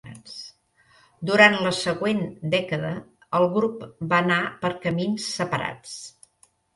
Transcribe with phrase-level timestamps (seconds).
[1.31, 2.93] Durant la següent dècada,
[3.41, 3.83] el grup
[4.15, 5.93] va anar per camins separats.